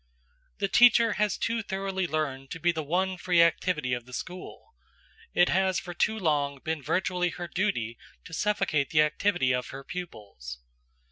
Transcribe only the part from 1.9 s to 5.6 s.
learned to be the one free activity of the school; it